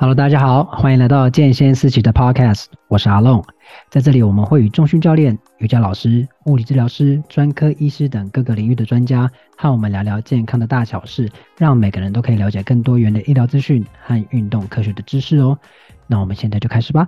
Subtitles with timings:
[0.00, 3.44] Hello，大家好，欢迎来到健先思齐的 Podcast，我是阿龙。
[3.90, 11.28] 在这里，我们会与中训教练、瑜伽老师、物理治疗师、专科医师等各个领域的专家，和我们聊聊健康的大小事，
[11.58, 15.58] 让每个人都可以了解更多元的医疗资讯和运动科学的知识哦。
[16.06, 17.06] 那我们现在就开始吧。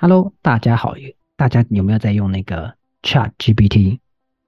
[0.00, 0.94] Hello，大家好，
[1.36, 4.00] 大家有没有在用那个 ChatGPT？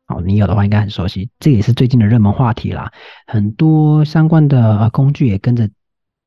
[0.07, 2.93] 哦，你有的话应该很熟悉，这也是最近的热门话题啦。
[3.27, 5.71] 很多相关的工具也跟着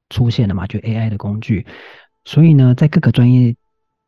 [0.09, 1.65] 出现了嘛，就 AI 的工具。
[2.25, 3.55] 所以呢，在各个专业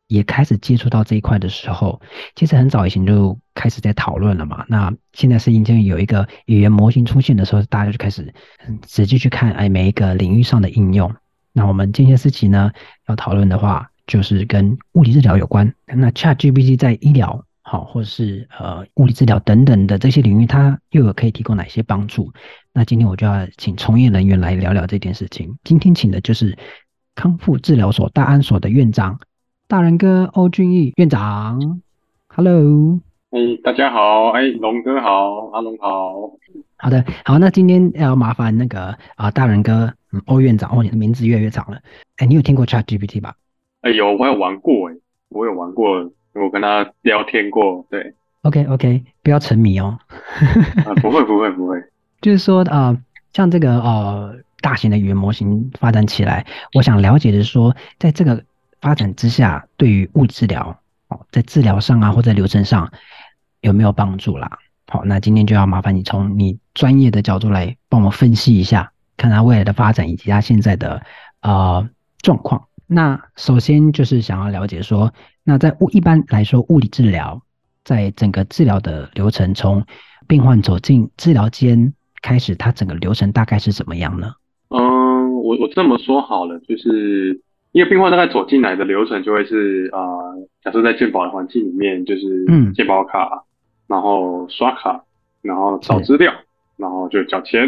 [0.08, 2.02] 也开始接触到这一块的时候，
[2.34, 4.64] 其实很早以前就开始在讨论了嘛。
[4.66, 8.34] 那现在是已经有一个语言模型出现的时候，大家就开始
[8.82, 11.14] 仔细去看哎每一个领域上的应用。
[11.52, 12.72] 那我们健先思齐呢
[13.06, 15.72] 要讨论的话，就是跟物理治疗有关。
[15.86, 17.44] 那 ChatGPT 在医疗。
[17.70, 22.32] 好，或是呃物理治疗等等的这些领域，它又有可以提供哪些帮助？
[22.72, 25.56] 那今天我就要请从业人员来聊聊这件事情。
[25.62, 26.58] 今天请的就是
[27.14, 29.20] 康复治疗所大安所的院长
[29.68, 31.80] 大仁哥欧俊义院长。
[32.26, 32.98] Hello，
[33.30, 36.32] 哎，大家好，哎，龙哥好，阿龙好。
[36.76, 41.78] 好的，好，那今天要麻烦那个啊、呃、大仁哥，嗯，欧院长，哦，你的名字越来越长了。
[42.16, 43.36] 哎，你有听过 ChatGPT 吧？
[43.82, 44.96] 哎有，我有玩过，哎，
[45.28, 46.10] 我有玩过。
[46.34, 49.98] 我跟他聊天过，对，OK OK，不要沉迷哦。
[50.84, 51.76] 啊，不会不会不会，
[52.22, 52.98] 就是说啊、呃，
[53.32, 58.42] 像这个呃大型的语言模型发展起来，我想了解的是说，在这个
[58.80, 62.90] 发展之下，对于物治疗哦，在治疗上啊或者流程上
[63.60, 64.58] 有没有帮助啦？
[64.86, 71.02] 好，那今天就要麻烦你从你专业的角度来帮我分析一下，看他未来的发展以及他现在的
[71.42, 71.88] 呃
[72.22, 72.66] 状况。
[72.92, 75.12] 那首先就是想要了解说，
[75.44, 77.40] 那在物一般来说，物理治疗
[77.84, 79.84] 在整个治疗的流程，从
[80.26, 84.32] 病患走进治疗间开始，它整个流程大概是怎么样呢？
[84.70, 87.40] 嗯，我我这么说好了，就是
[87.70, 93.44] 因为病患大概走进来的流程就会是啊、呃，假设在健保的环境里面，就是嗯，健保卡，
[93.86, 95.04] 然后刷卡，
[95.42, 96.32] 然后找资料，
[96.76, 97.60] 然后就缴钱，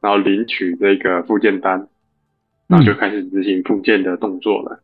[0.00, 1.88] 然后领取这个附件单。
[2.68, 4.80] 那就开始执行复健的动作了。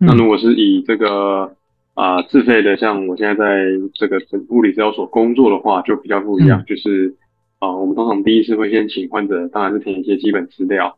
[0.00, 1.52] 嗯、那如果是以这个
[1.94, 4.18] 啊、呃、自费的，像我现在在这个
[4.48, 6.60] 物理治疗所工作的话，就比较不一样。
[6.60, 7.14] 嗯、就是
[7.58, 10.96] 啊、呃，我们通常第一次会先请患者，当然是填一些基本资料。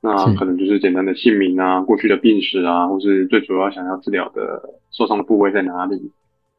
[0.00, 4.62] 那可能就是简单的姓名啊、过去的病史啊，或是最主要想要治疗的
[4.92, 6.12] 受伤的部位在哪里。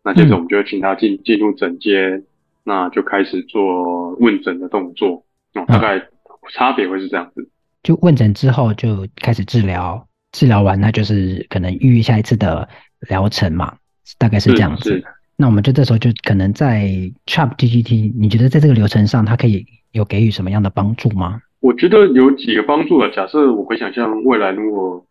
[0.04, 2.26] 那接着我们就会请他进进入诊间，
[2.66, 5.24] 那就开始做问诊的动作。
[5.54, 6.06] 哦，大概
[6.52, 7.48] 差别会是这样子。
[7.90, 12.70] 就问诊之后就开始治疗，治疗完那就是可能预约下一次的
[13.10, 13.76] 疗程嘛，
[14.20, 15.04] 大概是这样子。
[15.36, 16.88] 那我们就这时候就可能在
[17.26, 21.42] ChatGPT，你觉得在这个流程上它可以有给予什么样的帮助吗？
[21.62, 23.10] 我觉得有几个帮助了。
[23.10, 25.04] 假设我回想像未来如果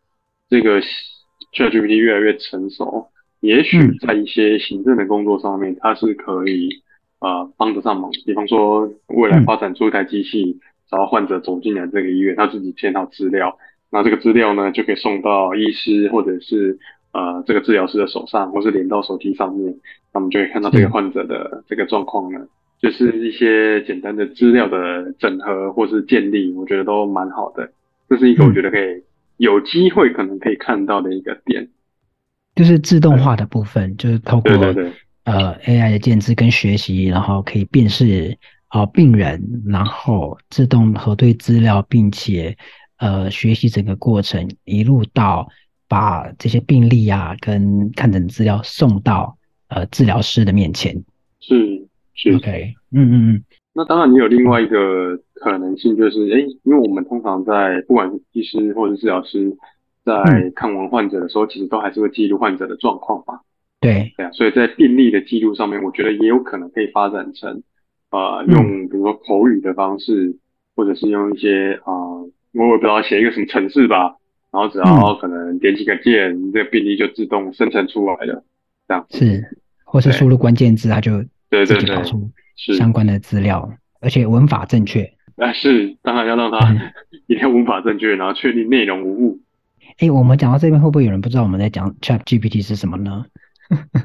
[0.48, 0.80] 这个
[1.56, 3.08] ChatGPT 越来越成熟，
[3.40, 6.68] 也许在一些行政的工作上面，它是可以
[7.18, 8.08] 啊帮得上忙。
[8.24, 10.60] 比方说未来发展出一台机器。
[10.90, 13.58] 找到患者走进来这个医院，他自己填好资料，
[13.90, 16.78] 那这个资料呢就可以送到医师或者是
[17.12, 19.74] 呃这个治疗师的手上，或是连到手机上面，
[20.12, 22.40] 那我们就可以看到这个患者的这个状况呢，
[22.80, 27.70] 就是一些简单的资料的整合或是建立，我觉得都蛮好的。
[28.08, 29.02] 这是一个我觉得可以
[29.36, 31.68] 有机会可能可以看到的一个点，
[32.54, 34.92] 就是自动化的部分，就是透过对对对。
[35.24, 38.38] 呃 AI 的建置跟学习，然后可以辨识。
[38.70, 42.54] 好，病人，然后自动核对资料，并且
[42.98, 45.48] 呃学习整个过程，一路到
[45.88, 50.94] 把这些病例啊跟看诊资料送到呃治疗师的面前。
[51.40, 53.44] 是是，OK，嗯嗯嗯。
[53.72, 59.56] 那当然，你有另外一个可能性，就是诶，因为我们通常在不管是医师或者是治疗师
[60.04, 63.40] 在看完患者的时候，嗯、其实都还是会记录患者的状况嘛。
[63.80, 67.62] 对对啊，所以在病例的记录上面，我觉得也有可能可以发展成。
[68.10, 70.38] 呃，用比如说口语的方式，嗯、
[70.76, 74.16] 或者是用一些啊、呃，我也不知道写一个什么程式吧，
[74.50, 78.42] 然后只要可能点几个键，嗯、这个病例就自动生成出来了，
[78.86, 79.44] 这样是，
[79.84, 82.30] 或是输入关键字，它就自己跑出
[82.76, 83.70] 相关的资料，
[84.00, 85.02] 而且文法正确。
[85.36, 86.58] 啊，是，当然要让它
[87.28, 89.38] 一定要文法正确，然后确定内容无误。
[89.98, 93.24] 哎、欸，我们讲到这边，会不会有人不知道我们在讲 ChatGPT 是什么呢？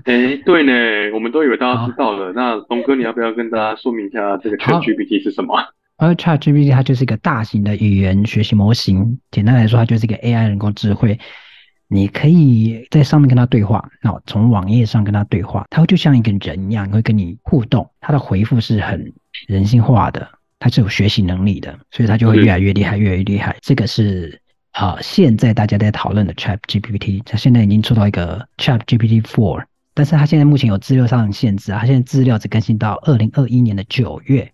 [0.06, 0.72] 哎、欸，对呢，
[1.14, 2.32] 我们都以为大家知道了。
[2.34, 5.56] 那龙哥，你要不要跟大家说明一下这个 ChatGPT 是什么？
[5.98, 11.18] 而 ChatGPT 它就是一个大型的语言学习模型，简单来说，它就是一个 AI 人工智慧。
[11.88, 17.90] 你可以在上面跟它对话，那从网页上跟它对话，它会就像一个人一样，会跟你互动。
[18.02, 19.14] 它的回复是很
[19.48, 20.28] 人性化的。
[20.60, 23.58] 它是有学习能力的，所以它就会越来越厉害，越来越厉害。
[23.62, 24.40] 这个是
[24.74, 34.52] 啊、现在大家在讨论的 Chat GPT，它现在已经出到一个 Chat GPT Four，但是它现在目前有资料上限制啊，它现在资料只更新到二零二一年的九月。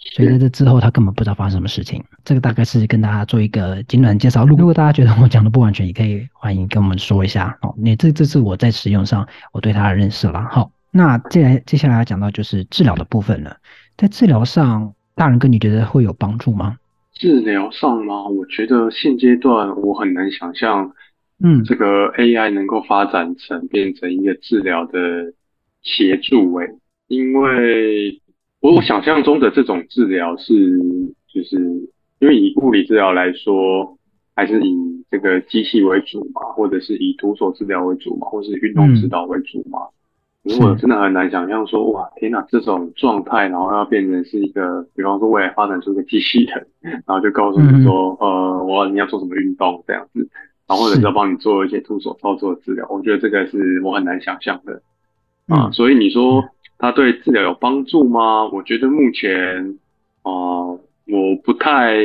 [0.00, 2.02] 所以在这之后，他根本不知道发生什么事情。
[2.24, 4.46] 这个大概是跟大家做一个简短介绍。
[4.46, 7.74] 如果大家觉得我讲的不完全，也可以欢迎跟我们说一下哦。
[7.76, 10.46] 那这这是我在使用上我对它的认识了。
[10.50, 13.56] 好，那接下来接下来要讲到就是治疗的部分了。
[13.96, 16.76] 在治疗上，大人哥你觉得会有帮助吗？
[17.18, 18.28] 治疗上吗？
[18.28, 20.92] 我觉得现阶段我很难想象，
[21.42, 25.32] 嗯，这个 AI 能够发展成变成一个治疗的
[25.82, 26.68] 协助诶，
[27.08, 28.20] 因为。
[28.60, 30.52] 我我想象中的这种治疗是，
[31.32, 31.54] 就是
[32.18, 33.96] 因为以物理治疗来说，
[34.34, 34.74] 还是以
[35.12, 39.78] 这个机器为主嘛，或者是以徒手治疗为主嘛，或是运动指导为主嘛。
[40.48, 50.28] 如、嗯、果真的很难想象说，哇，天哪，这种状态，然后要变成是一个，比方说未来发展出一个机器人， 然后就告诉你说，嗯、呃，我你要做什么运动这样子，
[50.66, 52.86] 然后或者是要帮你做一些徒手操作的治疗。
[52.88, 54.80] 我觉得这个是我很难想象的
[55.46, 56.44] 啊、嗯，所以你说。
[56.80, 58.48] 它对治疗有帮助吗？
[58.52, 59.76] 我觉得目前，
[60.22, 61.96] 啊、呃，我不太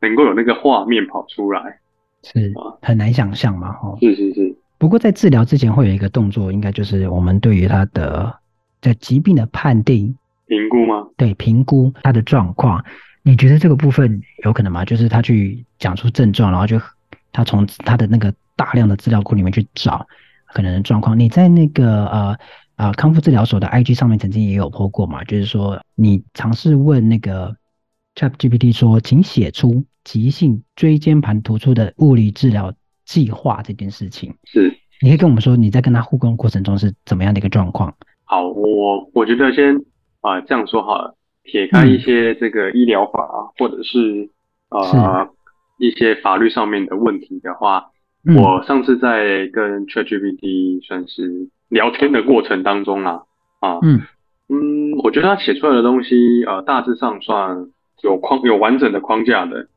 [0.00, 1.80] 能够有那个画面跑出来，
[2.22, 3.96] 是啊，很难想象嘛，哈。
[3.98, 4.54] 是是是。
[4.80, 8.34] 不过在治疗之前会有一个动作，应该就是我们对于他的
[8.80, 10.16] 在疾病的判定、
[10.46, 11.06] 评估吗？
[11.16, 12.82] 对，评估他的状况。
[13.22, 14.84] 你觉得这个部分有可能吗？
[14.84, 16.80] 就是他去讲出症状，然后就
[17.30, 20.06] 他从他的那个大量的资料库里面去找
[20.54, 21.16] 可能的状况。
[21.16, 22.36] 你在那个呃。
[22.80, 27.54] 啊、呃，康复治疗所的 IG 上面曾经也有 po 过嘛，就是说你尝试问那个
[28.14, 32.72] ChatGPT 说，请写出急性椎间盘突出的物理治疗
[33.10, 34.32] 计划这件事情。
[34.44, 34.72] 是，
[35.02, 37.92] 你可以跟我们说你在跟他互动过程中是怎么样的一个状况？
[38.24, 39.76] 好，我我觉得先
[40.20, 44.28] 啊、呃、这样说好了，撇开一些这个医疗法、嗯、或者是
[44.70, 44.96] 呃是
[45.78, 47.90] 一些法律上面的问题的话，
[48.24, 51.48] 嗯、我上次在跟 ChatGPT 算是。
[51.70, 53.22] 聊天的过程当中啊，
[53.60, 54.00] 啊，嗯
[54.48, 57.64] 嗯，我觉得他写出来的东西，呃，大致上算
[58.02, 59.68] 有框有完整的框架的，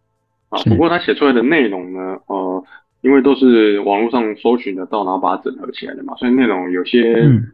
[0.50, 2.64] 啊，不过他写出来的内容呢，呃，
[3.04, 7.52] 因为都是网络上搜寻得到，然后把它整合起来的嘛，所以内容有些，嗯、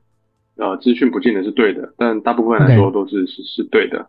[0.56, 4.08] 呃，资讯不见得是对的，但大部分来说都是是.是对的。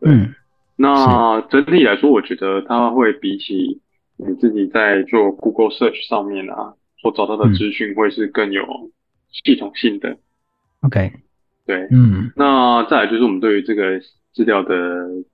[0.00, 0.34] 对，嗯，
[0.76, 3.80] 那整体来说，我觉得它会比起
[4.16, 8.62] 你自己在做 Google Search 上面啊所找到的资讯，会是更有。
[9.44, 10.16] 系统性的
[10.80, 11.12] ，OK，
[11.66, 14.00] 对，嗯，那再来就是我们对于这个
[14.32, 14.74] 资料的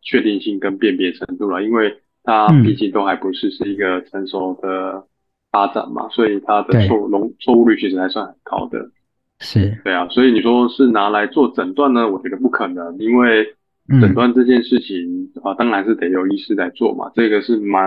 [0.00, 5.04] 确定性跟辨别程度了，因为它毕竟都还不是是一个成熟的
[5.52, 8.90] 发展嘛，嗯、所以它的错误错误率其实还算很高的，
[9.38, 12.10] 是，对啊，所以你说是拿来做诊断呢？
[12.10, 13.46] 我觉得不可能，因为
[14.00, 14.96] 诊断这件事情、
[15.34, 17.86] 嗯、啊，当然是得由医师来做嘛，这个是蛮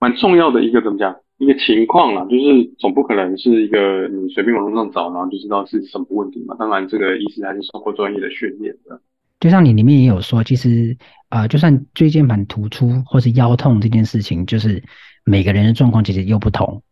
[0.00, 1.16] 蛮重要的一个怎么讲？
[1.38, 6.56] 一个情况啦，就是总不可能是一个你随便网络上找，然后就知道是什么问题嘛。
[6.58, 9.00] 当然，这个医师还是受过专业的训练的。
[9.38, 10.96] 就像你里面也有说，其实
[11.28, 14.82] 啊、呃，就算椎间盘突出或是腰痛这件事情，就是
[15.28, 16.82] 每个人的状况其实又不同。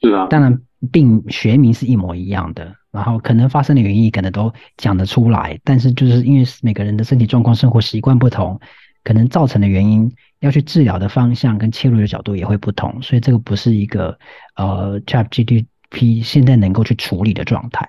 [0.00, 0.26] 是啊。
[0.28, 8.58] 当然，病学名是一模一样的，然后可能发生的原因可能都讲得出来，但是就是因为每个人的身体状况、生活习惯不同。
[9.04, 14.18] 可能造成的原因，要去治疗的方向跟切入的角度也会不同，所以这个不是一个
[14.56, 17.88] 呃 ChatGPT 现在能够去处理的状态。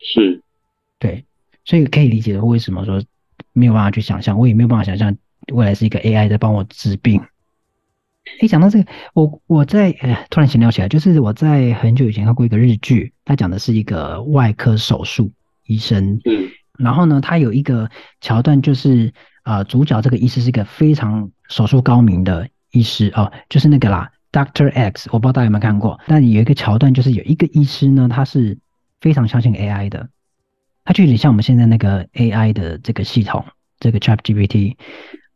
[0.00, 0.42] 是，
[0.98, 1.24] 对，
[1.64, 3.00] 所以可以理解为什么说
[3.52, 5.16] 没有办法去想象，我也没有办法想象
[5.52, 7.22] 未来是一个 AI 在帮我治病。
[8.40, 15.32] 诶，讲到这个，我我在呃突然闲聊起来，就是我在很久以前看过一个日剧，它讲的是一个外科手术
[15.66, 17.90] 医生，嗯，然后呢，他有一个
[18.20, 19.12] 桥段就是。
[19.46, 26.00] 啊、呃，主角这个医师是一个非常手术高明的医师哦，就是那个啦，Doctor X，我不知道大家有没有看过。
[26.08, 28.58] 但有一个桥段，就是有一个医师呢，他是
[29.00, 30.08] 非常相信 AI 的，
[30.84, 33.44] 他就有点像我们现在那个 AI 的这个系统，
[33.78, 34.74] 这个 ChatGPT。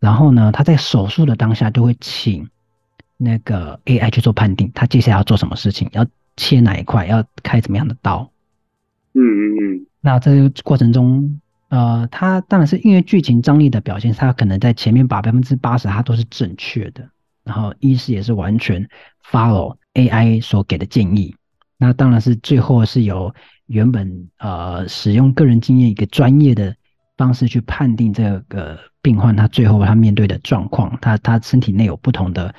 [0.01, 2.49] 然后呢，他在手术的当下就会请
[3.21, 8.31] 那个 AI 去做判定，他接下来要做什么事情，要切哪一块，要开怎么样的刀。
[9.13, 9.87] 嗯嗯嗯。
[10.01, 11.41] 那这个过程中。
[11.71, 17.09] 呃，他当然是因为剧情张力的表现，他可能在前面把百分之八十他都是正确的，
[17.45, 18.85] 然后医师也是完全
[19.31, 21.33] follow AI 所给的建议。
[21.79, 23.33] 那当然是最后是由
[23.67, 26.75] 原本呃使用个人经验一个专业的
[27.17, 32.53] 方式去判定这个病患他最后他面对的状况，他他身体内有不同的。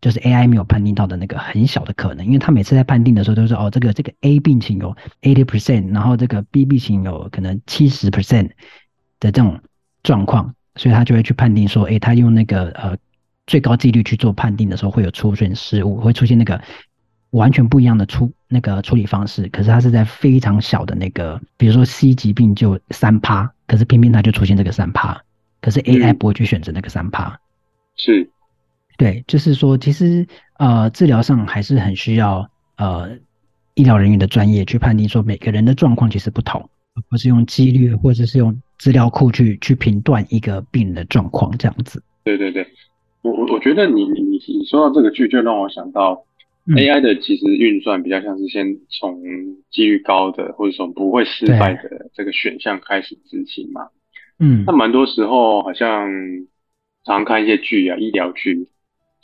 [0.00, 8.50] 就是 AI 没有判定到的那个很小的可能，因为他每次在判定的时候都是说哦，这个这个 A 病情有 eighty percent，然后这个 B 病情有可能七十 percent
[9.18, 9.58] 的这种
[10.02, 12.96] 状况，所以他就会去判定说，诶，他用那个呃
[13.46, 16.60] 最高几率去做判定的时候，会有出现失误，会出现那个
[17.30, 19.48] 完全不一样的处那个处理方式。
[19.48, 25.20] 可是他是在非常小的那个，比如说 C 疾病就三趴，可是偏偏他就出现这个三趴，
[25.60, 27.28] 可是 AI 不会去选择那个三趴。
[27.28, 27.38] 嗯。
[27.96, 28.30] 是，
[28.96, 30.26] 对，就是说，其实
[30.58, 33.10] 呃治疗上还是很需要呃
[33.74, 36.68] 医疗人员的专业去判定说每个人的状况其实不同。
[37.10, 42.02] 不是用几率，或者是用资料库去去评断一个病人的状况，这样子。
[42.24, 42.66] 对对对，
[43.20, 46.24] 我我我觉得你你你你说到这个剧，就让我想到
[46.68, 49.20] AI 的其实运算比较像是先从
[49.70, 53.88] 几率高的，或者说不会失败的这个选项开始执行嘛。
[54.38, 56.08] 嗯，那蛮多时候好像
[57.04, 58.66] 常看一些剧啊，医疗剧，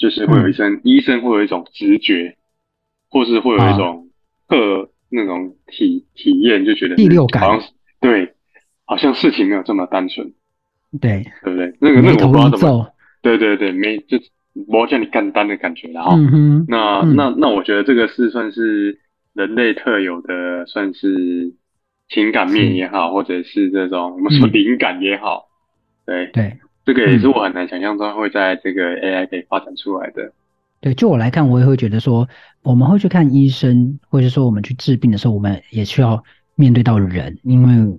[0.02, 2.36] 就是会有一生、嗯、医生会有一种直觉，
[3.08, 4.10] 或是会有一种
[4.48, 4.90] 特。
[5.14, 7.68] 那种体体验就觉得第六感，好像
[8.00, 8.32] 对，
[8.86, 10.32] 好像事情没有这么单纯，
[11.02, 11.22] 对。
[11.42, 11.76] 对不对？
[11.82, 12.90] 那个那个我不知道怎么，
[13.20, 14.18] 对对对，没就
[14.68, 19.00] 我叫你干单的感觉，然后、嗯、那、嗯、那那我觉得这个是算是
[19.34, 21.52] 人类特有的，算是
[22.08, 25.44] 情感面也好，或者是这种我们说灵感也好，
[26.06, 30.32] 对对，这个也是我很难想象中会在这个 AI 可以发展出来的。
[30.80, 32.28] 对，就我来看，我也会觉得说，
[32.62, 36.22] 我们会去看医生，或者说我们去治病的时候，我们也需要
[36.56, 37.98] 面对到人，因为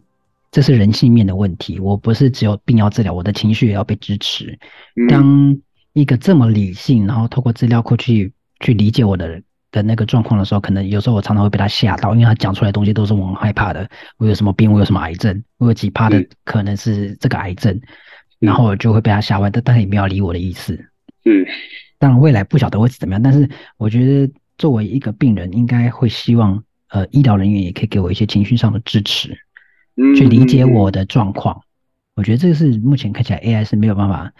[0.51, 1.79] 这是人性面的问题。
[1.79, 4.59] 我不是只有病要治疗，我的情绪也要被支持。
[5.07, 5.57] 当
[5.93, 13.89] 一个这么理性，然后透过资料库去去理解我的的那个状况的时候，可能有时候我常常会被他吓到，因为他讲出来的东西都是我很害怕的。
[14.17, 14.69] 我有什么病？
[14.69, 15.41] 我有什么癌症？
[15.57, 17.79] 我有几趴的可能是这个癌症，
[18.45, 20.73] 然后我就会被他吓歪，但但也没有理我的意思。
[21.25, 21.45] 嗯。
[21.97, 29.29] 当然，未来不晓得会是怎么样，但是我觉得作为一个病人，应该会希望，呃，医疗人员也可以给我一些情绪上的支持，
[30.17, 31.61] 去理解我的状况。
[32.15, 34.31] 我觉得这个是目前看起来 AI 是没有办法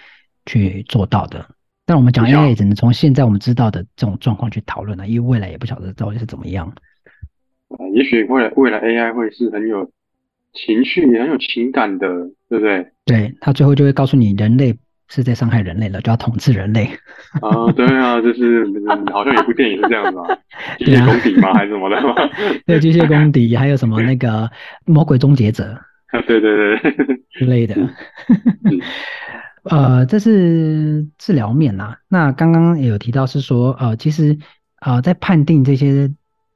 [0.46, 1.46] 去做到的。
[1.86, 6.74] 但我们讲 AI 只能从现在我们知道的这种状况去讨论了，因为未来也不晓得到底是怎么样。
[7.94, 9.90] 也许未来未来 AI 会是很有
[10.54, 12.08] 情绪、很有情感的，
[12.50, 12.88] 对不对？
[13.06, 14.76] 对，他最后就会告诉你人类。
[15.10, 16.86] 是在伤害人类了，就要统治人类
[17.40, 17.72] 啊！
[17.76, 18.66] 对啊，就是
[19.12, 20.40] 好像有部电影是这样子啊，
[20.80, 21.54] 机械公敌吗？
[21.54, 22.16] 还是什么的吗？
[22.66, 24.50] 对，机械公敌，还有什么那个
[24.88, 25.78] 魔鬼终结者？
[26.26, 26.94] 对对对，
[27.32, 27.76] 之类的。
[29.66, 32.00] 呃，这是治疗面啊。
[32.10, 34.36] 那刚刚也有提到是说，呃，其实
[34.82, 36.10] 呃，在判定这些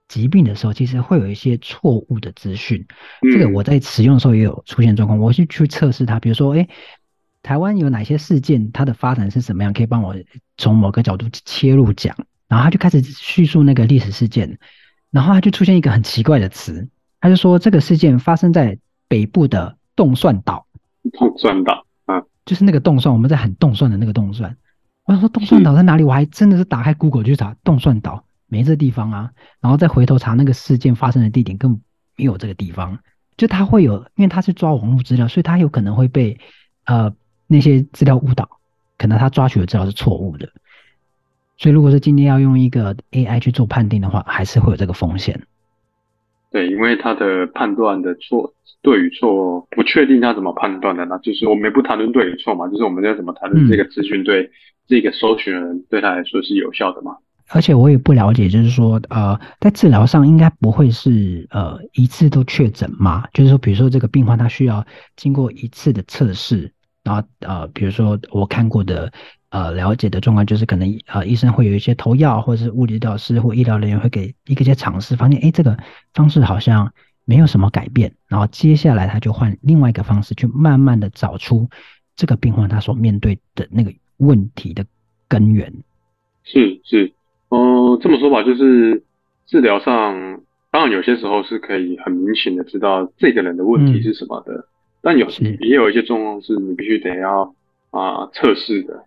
[0.08, 2.86] 疾病的时候，其实会有一些错误的资讯。
[3.32, 6.68] 这个我在使用的时候也有出现状况，我去去测试它，比如说，哎。
[7.44, 8.74] 台湾有哪些事件？
[8.74, 9.72] 它的发展是什么样？
[9.72, 10.14] 可以帮我
[10.58, 12.14] 从某个角度切入讲。
[12.50, 14.60] 然后他就开始叙述那个历史事件，
[15.12, 16.90] 然后他就出现一个很奇怪的词，
[17.22, 20.68] 他就说这个事件发生在北部的洞蒜岛。
[21.14, 24.58] 洞蒜岛，啊，就是那个洞蒜，我们在喊洞蒜的那个洞蒜。
[25.06, 26.04] 我想说洞蒜岛在哪里？
[26.04, 29.32] 我还真的是打开 Google 去查洞蒜岛，没这地方啊。
[29.62, 31.80] 然后再回头查那个事件发生的地点，更
[32.16, 33.00] 没有这个地方。
[33.38, 36.40] 就他会有，因为他是抓网络资料，所以他有可能会被
[36.86, 37.14] 呃。
[37.50, 38.60] 那些资料误导，
[38.98, 40.50] 可能他抓取的资料是错误的，
[41.56, 45.42] 所以如果说今天要用一个 AI 去做判定的话，还是会有这个风险。
[46.52, 51.18] 对，因为他的判断的错对与错不确定，他怎么判断的呢？
[51.24, 54.52] 就是我们也不谈论对与错嘛，就是我们要怎么谈论这个资讯对
[54.86, 57.16] 这个搜寻人对他来说是有效的嘛？
[57.50, 63.26] 而且我也不了解，就是说呃，在治疗上应该不会是呃一次都确诊嘛？
[63.34, 64.86] 就是说，比如说这个病患他需要
[65.16, 66.72] 经过一次的测试。
[67.04, 69.10] 然后呃，比如说我看过的
[69.50, 75.78] 呃了解的状况，就是可能呃医生会有一些投药，或者是物理治疗师或医疗人员会给一个些尝试，发现哎这个
[76.14, 76.92] 方式好像
[77.24, 81.70] 没有什么改变，然后接下来他就换另外一个方式，去慢慢的找出
[82.14, 84.86] 这个病患他所面对的那个问题的
[85.30, 85.74] 根源。
[86.44, 87.14] 是是，
[87.50, 87.60] 嗯、
[87.92, 89.02] 呃，这么说吧，就是
[89.46, 94.54] 治疗上当然有些时候是可以很明显的知道这个人的问题是什么的。
[94.54, 94.64] 嗯
[95.00, 95.26] 但有
[95.62, 97.56] 也有一些状况是你必须得要
[97.92, 99.04] 啊测试的，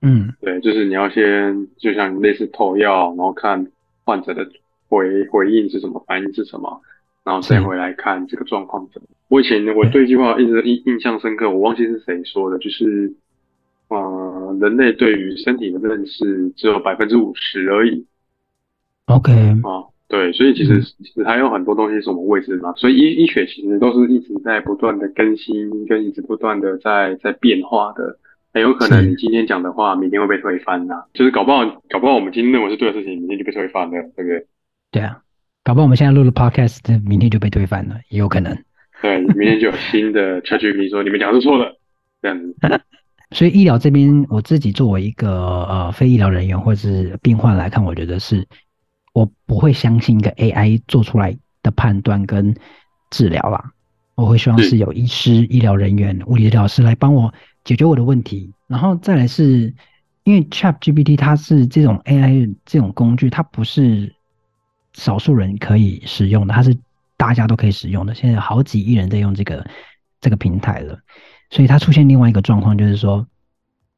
[0.00, 3.64] 嗯，对，就是你要先就像类似投药，然后看
[4.04, 4.44] 患者的
[4.88, 6.80] 回回应是什么，反应是什么，
[7.22, 9.06] 然后再回来看这个状况怎么。
[9.28, 10.04] 我以前我对。
[10.04, 13.12] 一句话一直印印象深刻，我忘记是谁说的，就是
[13.88, 18.06] 啊、呃，人类对于身体的认识只有百分之五十而已。
[19.06, 19.90] OK 啊。
[20.06, 28.16] 对，所以其实其实还有很多东西是我们未知的嘛，所以医医学其实都是一直在不断的更新，跟一直不断的在在变化的。
[28.52, 31.04] 很有可能你今天讲的话，明天会被推翻呐、啊。
[31.14, 34.46] 就是搞不好搞不好我们今天认为是对的事情，明天就被推翻了，对不对？
[34.92, 35.18] 对啊，
[35.64, 38.56] 搞不好我们现在录了 podcast，明天就被推翻了，也有可能。
[39.02, 41.76] 对，明天就有新的 ChatGPT 说你们讲的是错的。
[42.22, 42.54] 这样子。
[43.34, 48.46] 所以医疗这边，我自己作为一个呃非医疗人员或者是病患来看，我觉得是，
[49.12, 52.54] 我不会相信一个 AI 做出来的判断跟
[53.10, 53.72] 治疗啦。
[54.14, 58.52] 我会希望是有医师、医疗人员、物理治疗师来帮我解决我的问题。
[58.68, 59.74] 然后再来是，
[60.22, 64.14] 因为 ChatGPT 它是这种 AI 这种工具，它不是
[64.92, 66.76] 少数人可以使用的，它是
[67.16, 68.14] 大家都可以使用的。
[68.14, 69.66] 现在有好几亿人在用这个
[70.20, 70.96] 这个平台了。
[71.50, 73.26] 所以它出现另外一个状况，就是说，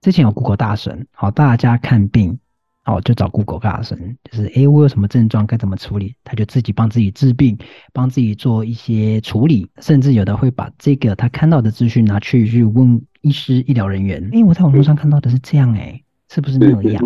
[0.01, 2.39] 之前有 Google 大神，好，大家看病，
[2.83, 7.57] 好，就找 Google 大神，就是，诶，我有什么症状，该怎么处理，他就自己帮自己治病，
[7.93, 17.03] 帮自己做一些处理，甚至有的会把这个他看到的资讯拿去去问医师、医疗人员，诶，我在网络上看到的是这样，诶，是不是那样？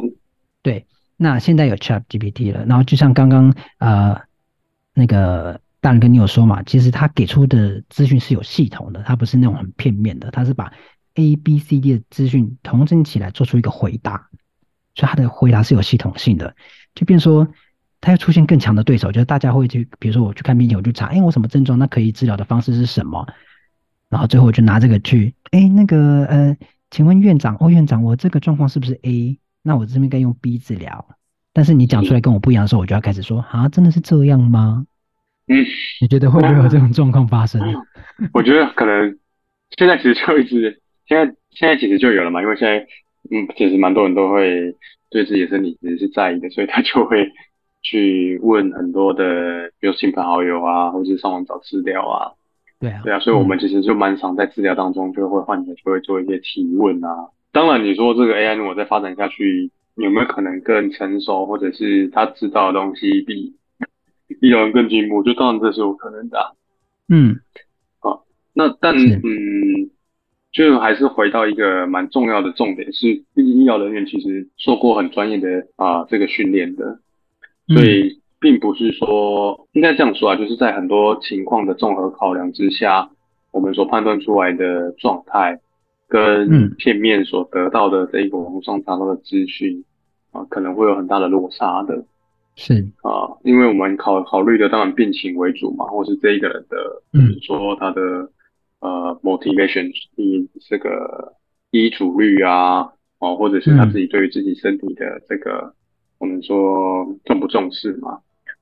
[0.63, 4.21] 对，那现在有 ChatGPT 了，然后就像刚刚呃
[4.95, 5.61] 那个。
[5.81, 10.73] 大人跟你有说嘛，其实他给出的资讯是有系统的，他不是那种很片面的，他是把
[11.15, 14.29] A、B、C、D 的资讯统整起来做出一个回答，
[14.95, 16.55] 所以他的回答是有系统性的。
[16.95, 17.49] 就变说，
[18.01, 21.79] 他要出现更强的对手，就是大家会去，比如说我去看病，我就查，哎、我什么症状？
[21.79, 23.27] 那可以治疗的方式是什么？
[24.09, 26.57] 然后最后我就拿这个去，哎、那个呃，
[26.91, 29.39] 请问院长，哦，院长，我这个状况是不是 A？
[29.63, 31.07] 那我这边该用 B 治疗？
[31.53, 34.87] 但是你讲出来跟我不一样的时候，我就要开始说，啊，真的是这样吗？
[35.51, 35.67] 嗯，
[36.01, 37.61] 你觉得会不会有这种状况发生？
[38.33, 39.19] 我觉得可能
[39.77, 42.79] 现在其实就一直，现在现在其实就有了嘛，因为现在
[43.33, 44.75] 嗯，其实蛮多人都会
[45.11, 47.33] 对自己的身体其实是在意的，所以他就会
[47.83, 52.31] 去问很多的，比如亲朋好友啊，或者是上网找资料啊。
[52.79, 57.29] 对啊，对啊，所以我们其实就蛮常在治疗当中就会患者就会做一些提问啊。
[57.53, 63.53] 当然，你说这个 AI 如果再发展下去，有没有可能更成熟，或者是他知道的东西比
[64.41, 66.53] 医疗人更进步，就当然这是有可能的啊。
[67.09, 67.37] 嗯，
[67.99, 69.91] 好，那但嗯，
[70.53, 77.01] 就还是回到一个蛮重要的重点是，毕竟医疗人员其实受过很专业的啊这个训练的，
[77.69, 83.11] 所以并不是说应该这样说啊，就是在很多情况的综合考量之下，
[83.51, 85.61] 我们所判断出来的状态
[86.09, 89.85] 跟片面所得到的这一个网络上查到的资讯
[90.31, 92.05] 啊，可能会有很大的落差的。
[92.57, 92.75] 是。
[93.03, 98.01] 啊，因为我们考考虑的当然病情为主嘛，或是这一个人的，比如，说他的
[98.81, 99.91] 呃 motivation，
[100.69, 101.35] 这个
[101.71, 105.73] 医嘱率啊，哦，或者是他自己对于自己身体的这个，嗯、
[106.19, 108.19] 我们说重不重视嘛，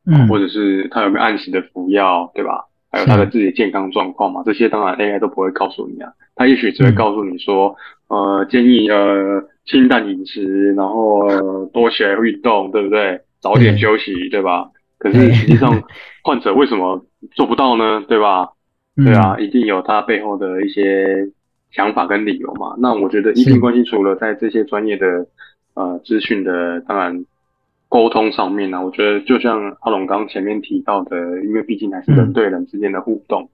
[0.06, 2.64] 嗯，或者是他有没有按时的服药，对吧？
[2.90, 7.76] 还有他的自己的健康状况嘛，这些当然 AI 都不会告诉你啊，他也许只会告诉你说，
[8.08, 13.20] 嗯、呃，建议呃清淡饮食，然后、呃、多起来运动，对不对？
[13.40, 14.70] 早点休息，对，对吧？
[14.98, 15.82] 可是实际上，
[16.24, 18.02] 患者为什么做不到呢？
[18.08, 18.48] 对吧？
[18.96, 21.30] 对啊，一定有他背后的一些
[21.70, 22.74] 想法跟理由嘛。
[22.78, 25.26] 那我觉得医病关系除了在这些专业的
[25.74, 27.24] 呃资讯的当然
[27.88, 33.48] 沟通上面呢，我觉得就像阿龙刚前面提到的，因为毕竟还是人对人之间的互动，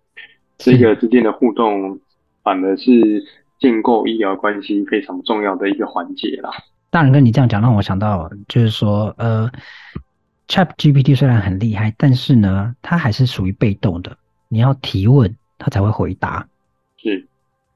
[0.57, 2.01] 这个之间的互动
[2.43, 3.23] 反而是
[3.61, 6.51] 建构医疗关系非常重要的一个环节啦。
[6.95, 9.51] 大人跟你这样讲，让我想到就是说，呃
[10.47, 14.17] ，ChatGPT 虽然很厉害，但是呢，它还是属于被动的。
[14.47, 16.47] 你要提问，它才会回答。
[16.97, 17.27] 是，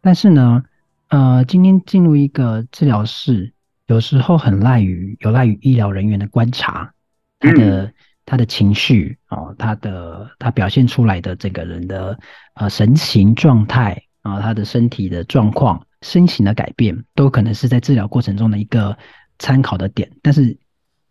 [0.01, 0.63] 但是呢，
[1.09, 3.53] 呃，今天进入一个治疗室，
[3.89, 6.93] 有时候很赖于有赖于医疗人员的观察，
[7.41, 12.17] 他的、嗯、他的情绪哦，他的他表现出来的这个人的
[12.55, 15.85] 呃神情状态啊、哦，他的身体的状况。
[16.03, 18.97] 身形的改变都可能是在治疗过程中的一个
[19.39, 20.57] 参考的点，但是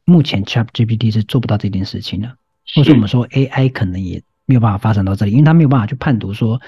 [0.06, 2.38] 目前 ChatGPT 是做不到这件事情的，
[2.76, 6.62] 或者我们说 AI 可能也没有办法发展到这里，因为它没有办法去判读说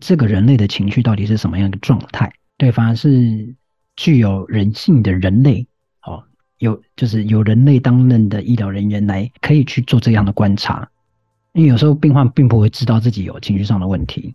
[0.00, 2.32] 这个人类的情绪到底是什么样的状态。
[2.56, 3.54] 对，反而是
[3.96, 5.66] 具有人性的人类，
[6.02, 6.22] 哦，
[6.58, 10.88] 有就是有人类担任的医疗人员来可以去做这样的观察，
[11.52, 14.34] 因为有时候病患并不会知道自己有情绪上的问题。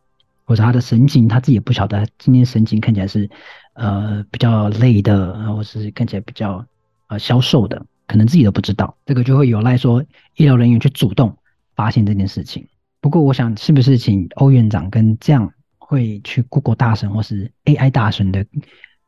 [0.51, 3.29] 或者他的神情，他自己也不晓得，今天神情看起来是，
[3.71, 6.65] 呃，比较累的，或者是看起来比较
[7.07, 8.97] 呃消瘦的，可能自己都不知道。
[9.05, 10.03] 这个就会有赖说
[10.35, 11.37] 医疗人员去主动
[11.73, 12.67] 发现这件事情。
[12.99, 18.45] 不过，我想是不是请欧院长跟这样会去 Google 大神或是 AI 大神的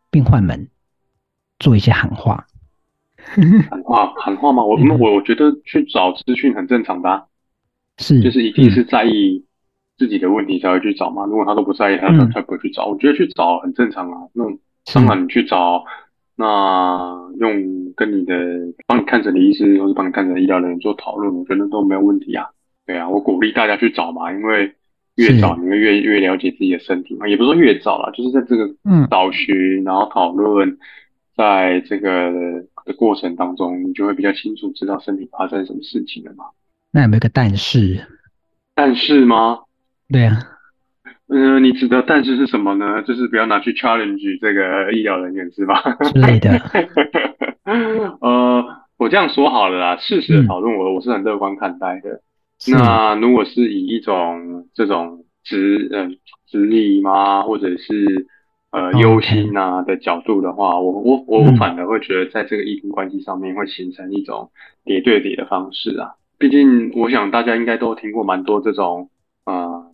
[0.10, 0.69] 病患们
[1.60, 2.47] 做一些喊话？
[3.69, 4.63] 喊话喊话吗？
[4.63, 7.25] 我我我觉得去找资讯很正常的啊，
[7.97, 9.43] 是就是一定是在意。
[9.97, 12.86] 自己的问题才会去找嘛，如果他都不在意，他他才不会去找。
[12.88, 14.27] 我觉得去找很正常啊。
[14.34, 14.43] 那
[14.93, 15.84] 当然你去找，
[16.36, 18.36] 那用跟你的
[18.88, 22.47] 帮你看诊的医师或是帮你看诊的医疗人员做讨论，我觉得都没有问题啊。
[22.86, 24.73] 对啊，我鼓励大家去找嘛，因为
[25.15, 28.67] 越早你会越越了解自己的身体嘛，也不是说越早啦，就是在这个
[29.10, 30.77] 找寻、嗯、然后讨论，
[31.38, 32.32] 在这个
[32.86, 36.45] 的过程当中，你就会比较清楚知道身体发生什么事情了嘛。
[36.91, 38.06] 那有没有个但是？
[38.75, 39.60] 但是吗？
[40.13, 40.38] 对啊。
[41.28, 43.02] 嗯、呃，你指的但是是什么呢？
[43.02, 45.82] 就是不要拿去 challenge 这个医疗人员是吧？
[46.13, 46.52] 之类的。
[48.21, 48.63] 呃，
[48.97, 52.21] 我这样说好了啦，事实的讨论我、嗯、我是很乐观看待的。
[52.71, 58.28] 那如果是以一种这种质嗯质疑吗，或者是
[58.71, 64.52] 呃忧心啊的角度的话，我我我反而会觉得在这个医病关系上面会形成一种
[64.86, 66.12] 叠对叠的方式啊。
[66.38, 69.10] 毕竟我想大家应该都听过蛮多这种
[69.45, 69.56] 啊。
[69.56, 69.92] 呃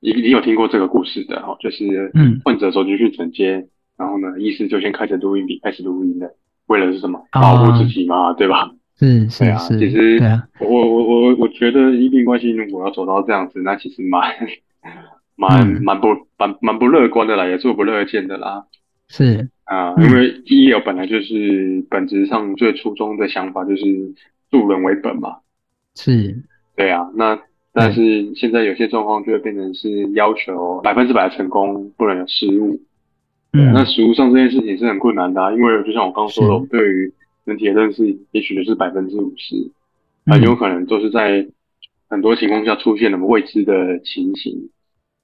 [0.00, 1.54] 你你有听过这个故事的哈？
[1.60, 6.34] 就是嗯，患者走进去诊间，然后呢，医师就先开着录音笔开始录音的，
[6.66, 7.22] 为了是什么？
[7.32, 8.70] 保护自己嘛，对吧？
[8.98, 14.34] 是是啊，其实对啊，我我我我觉得医病关系如果要走到这样子，那其实蛮
[15.36, 16.08] 蛮蛮不
[16.38, 18.64] 蛮蛮不乐观的啦，也做不乐见的啦。
[19.08, 23.84] 是啊，因为医疗本来就是本质上最初衷的想法就是
[24.50, 25.36] 助人为本嘛。
[25.94, 26.42] 是，
[26.74, 27.38] 对啊，那。
[27.72, 32.80] 但是现在有些状况就会变成是要求百分之百的成功，不能有失误。
[33.52, 37.12] 嗯，那实物上这件事情是很困难的啊，因为就像我刚说的，我们对于
[37.44, 39.54] 人体的认识也许就是百分之五十，
[40.26, 41.46] 很有可能都是在
[42.08, 44.68] 很多情况下出现了未知的情形，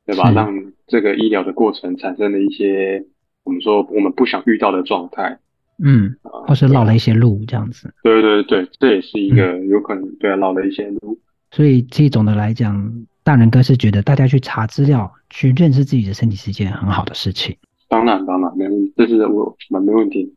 [0.06, 0.30] 对吧？
[0.30, 3.04] 让这个医疗的过程产生了一些
[3.44, 5.38] 我们说我们不想遇到的状态。
[5.84, 7.92] 嗯，或是绕了一些路这样子。
[8.02, 11.18] 对对对，这也是一个有可能对啊，绕了一些路。
[11.56, 17.56] 所以，这总的来讲，大人哥是觉得大家去查资料、去认识自己的身体是一件很好的事情。
[17.88, 20.34] 当然，当然，没问题，这是我蛮没问题。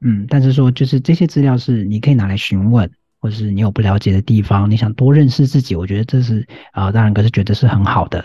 [0.00, 6.40] 嗯，但是说，就是这些资料是你可以拿来询问，或者是你有不了解的地方，你想多认识自己，我觉得这是
[6.72, 8.24] 啊、呃，大人哥是觉得是很好的。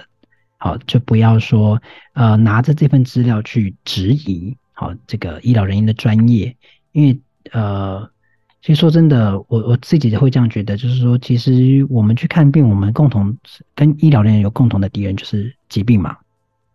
[0.56, 1.82] 好，就不要说
[2.14, 6.56] 呃拿着这份资料去质疑好这个医疗人员的专业，
[6.94, 7.20] 因为
[7.52, 8.10] 呃。
[8.68, 13.34] 其实说真的，我我自己会这样觉得，就是说，其实我们去看病，我们共同
[13.74, 16.18] 跟医疗人员有共同的敌人，就是疾病嘛。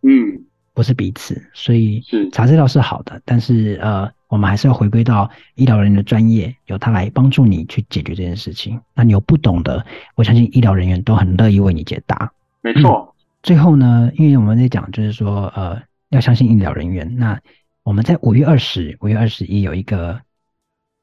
[0.01, 0.41] 嗯，
[0.73, 2.03] 不是彼此，所以
[2.33, 8.81] 查资料是好的，但是呃，我们还是要回归到医疗人员的专业，由他来帮助你去解决这件事情。
[8.95, 12.33] 那你有不懂的，我相信医疗人员都很乐意为你解答。
[12.63, 13.07] 没错。
[13.07, 15.79] 嗯，最后呢，因为我们在讲，就是说，呃，
[16.09, 17.19] 要相信医疗人员。
[17.19, 17.39] 那
[17.83, 20.19] 我们在五月二十、五月二十一有一个。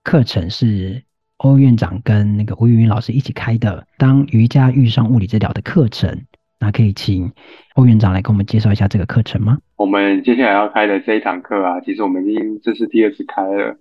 [0.03, 1.03] 课程是
[1.37, 6.25] 欧院长跟那个吴云云老师一起开的，当瑜伽遇上物理治疗的课程。
[6.61, 7.31] 那可以请
[7.75, 9.57] 欧院长来给我们介绍一下这个课程吗？
[9.77, 13.77] 我们接下来要开的这一堂课啊，其实我们已经这是第二次开了。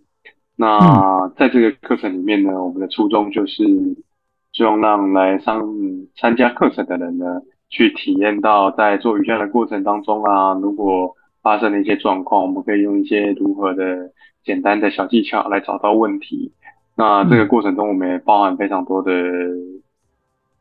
[0.54, 3.64] 那在这个课程里面呢，我们的初衷就是
[4.52, 5.61] 希望让来上
[6.16, 7.24] 参加课程的人呢，
[7.68, 14.12] 去体验到在做瑜伽的过程当中啊，如果发生了一些状况，我们可以用一些如何的。
[14.48, 16.52] 简单的小技巧来找到问题。
[16.96, 19.12] 那这个过程中，我们也包含非常多的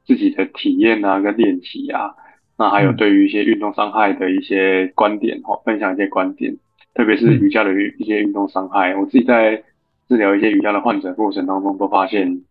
[0.06, 2.14] 自己的体验啊，跟练习啊。
[2.58, 6.58] 那还有对于一些运动伤害的一些观点哈，分享一些观点，
[6.94, 8.94] 特别是瑜伽的一些运动伤害。
[8.98, 9.64] 我自己在
[10.10, 12.42] 治疗一些瑜伽的患者过程当中，都发现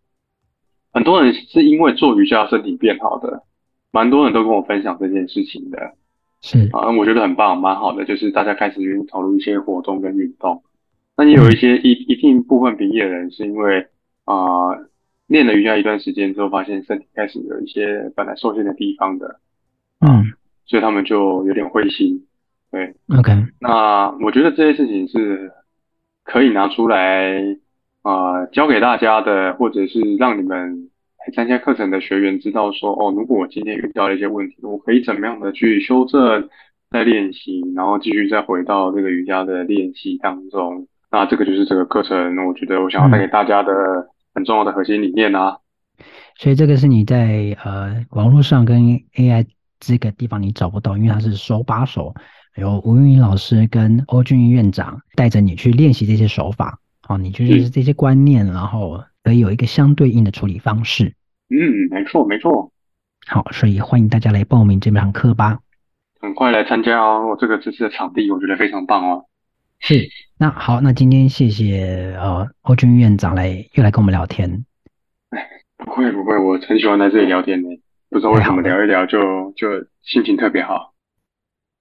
[0.91, 3.43] 很多人是因为做瑜伽身体变好的，
[3.91, 5.93] 蛮多人都跟我分享这件事情的。
[6.41, 10.61] 是啊，我觉得很棒，蛮好的，就是大家开始愿意投入一些活动跟运动。
[11.17, 13.87] 那也有一些一一定部分比例的人，是因为
[14.25, 14.35] 啊
[15.25, 19.39] 练了瑜伽一段时间之后，发现身体开始有一些本来受限的地方的，
[19.99, 20.31] 嗯，
[20.67, 22.23] 所以他们就有点灰心。
[22.69, 23.31] 对，OK。
[23.59, 25.51] 那我觉得这些事情是
[26.23, 27.57] 可以拿出来
[28.03, 36.47] 啊教给大家的，或者是让你们来参加课程的学员知道说，哦，如果我今天遇到了一些问题，我可以怎么样的去修正、
[36.91, 40.87] 再练习，然后继续再回到这个瑜伽的练习当中。
[41.09, 43.73] 那这个就是这个课程，我觉得我想要带给大家的
[44.33, 45.57] 很重要的核心理念啊。
[45.97, 46.05] 嗯、
[46.37, 48.81] 所以这个是你在呃网络上跟
[49.15, 49.47] AI
[49.79, 52.13] 这个地方你找不到，因为它是手把手，
[52.55, 61.13] 有吴云老师跟欧俊义院长带着你去练习这些手法，好，你就是这些观念，然后可以有一个相对应的处理方式。
[61.49, 62.71] 嗯，没错没错。
[63.27, 65.59] 好，所以欢迎大家来报名这门课吧。
[66.19, 69.25] 很快来参加哦，我这个这次的场地我觉得非常棒哦。
[69.79, 74.65] 是，那好，那今天谢谢呃欧军院长来又来跟我们聊天。
[75.31, 75.43] 哎，
[75.77, 77.69] 不会不会，我很喜欢来这里聊天的，
[78.11, 79.67] 不知道为什么聊一聊就就
[80.03, 80.93] 心情特别好。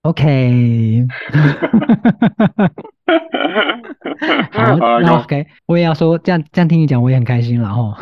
[0.02, 1.06] OK。
[4.78, 7.96] 好，那 OK，我也要说，这样这样听你讲，我也很开心了哈。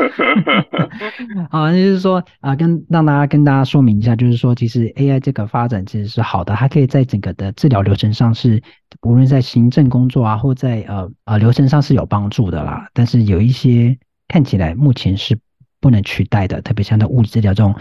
[1.50, 8.62] 好，就是说啊、呃，跟让大家跟大家说明一下，就是说，其实 AI 这个发展其实是好的，它可以在整个的治疗流程上是，
[9.02, 12.88] 无论在行政工作啊，或在呃呃流程上是有帮助的啦。
[12.92, 13.96] 但是有一些
[14.28, 15.38] 看起来目前是
[15.80, 17.74] 不能取代的，特别像在物理治疗这种。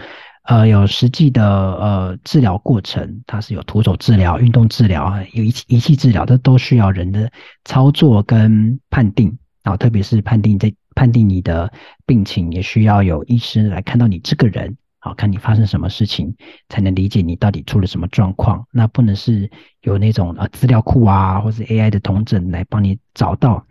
[0.44, 7.32] 呃，有实际的呃治疗过程，它是有徒手治疗、运动治疗啊，有仪器仪器治疗，这都需要人的
[7.64, 11.72] 操作跟判定啊，特别是判定这判定你的
[12.04, 16.36] 病情，也需要有医师来看到你这个人，好，看你发生什么事情，
[16.68, 18.66] 才能理解你到底出了什么状况。
[18.70, 23.66] 那不能是有那种呃资料库啊，或是 AI 的同整来帮你找到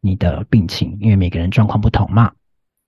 [0.00, 2.30] 你的病情，因为每个人状况不同嘛。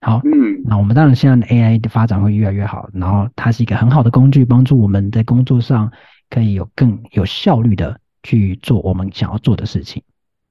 [0.05, 5.91] 好，嗯，那我们当然现在的 AI 的发展会越来越好，然后它是一个很好的工具，帮助我们在工作上
[6.29, 10.03] 可以有更有效率的去做我们想要做的事情，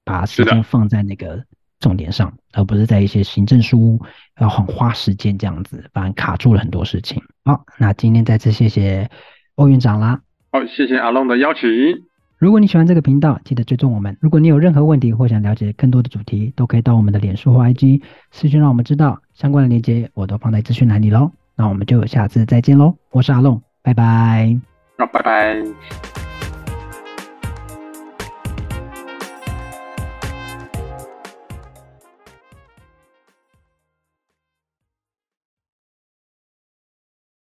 [0.04, 1.40] 把时间放在那个
[1.78, 4.00] 重点上，而不是在一些行政书
[4.40, 7.22] 要很花时间这样子，反而卡住了很多事情。
[7.44, 9.08] 好，那今天再次谢谢
[9.54, 10.20] 欧院长啦。
[10.50, 11.70] 好，谢谢阿龙的邀请。
[12.38, 14.16] 如果你喜欢这个频道，记得追踪我们。
[14.20, 19.20] 如果你有任何问题或想了解更多的主题，都可以到我们的脸书或 IG 私讯让我们知道。
[19.34, 21.30] 相关的链接我都放在资讯栏里喽。
[21.56, 22.94] 那我们就下次再见喽。
[23.10, 24.58] 我是阿龙，拜拜。
[24.96, 26.23] 拜拜。